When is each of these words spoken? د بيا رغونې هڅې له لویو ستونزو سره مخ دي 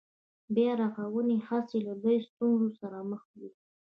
د 0.03 0.03
بيا 0.55 0.71
رغونې 0.81 1.37
هڅې 1.47 1.77
له 1.87 1.93
لویو 2.01 2.27
ستونزو 2.29 2.67
سره 2.79 2.97
مخ 3.09 3.23
دي 3.39 3.49